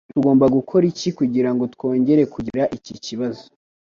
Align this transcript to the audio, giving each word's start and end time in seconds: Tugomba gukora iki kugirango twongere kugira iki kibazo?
Tugomba 0.13 0.45
gukora 0.55 0.83
iki 0.91 1.09
kugirango 1.17 1.63
twongere 1.73 2.21
kugira 2.33 2.63
iki 2.77 2.93
kibazo? 3.05 3.43